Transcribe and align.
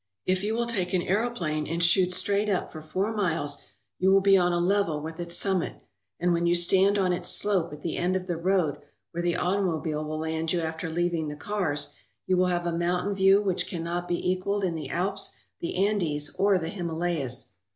If 0.25 0.43
you 0.43 0.55
will 0.55 0.65
take 0.65 0.95
an 0.95 1.03
aero 1.03 1.29
plane 1.29 1.67
and 1.67 1.83
shoot 1.83 2.11
straight 2.11 2.49
up 2.49 2.71
for 2.71 2.81
four 2.81 3.13
miles 3.15 3.61
you 3.99 4.09
will 4.09 4.19
be 4.21 4.35
on 4.35 4.51
a 4.51 4.57
level 4.59 4.99
with 4.99 5.19
its 5.19 5.35
summit; 5.37 5.75
and 6.19 6.33
when 6.33 6.47
you 6.47 6.55
stand 6.55 6.97
on 6.97 7.13
its 7.13 7.29
slope 7.29 7.71
at 7.71 7.83
the 7.83 7.97
end 7.97 8.15
of 8.15 8.25
the 8.25 8.35
road, 8.35 8.79
where 9.11 9.21
the 9.21 9.35
automobile 9.35 10.03
will 10.03 10.17
land 10.17 10.53
you 10.53 10.59
after 10.61 10.89
leaving 10.89 11.27
the 11.27 11.35
cars, 11.35 11.93
you 12.25 12.35
will 12.35 12.47
have 12.47 12.65
a 12.65 12.71
mountain 12.75 13.13
view 13.13 13.43
which 13.43 13.67
cannot 13.67 14.07
be 14.07 14.27
equalled 14.31 14.63
in 14.63 14.73
the 14.73 14.89
Alps, 14.89 15.33
the 15.59 15.75
Andes, 15.85 16.33
or 16.35 16.57
the 16.57 16.69
Himalayas. 16.69 17.51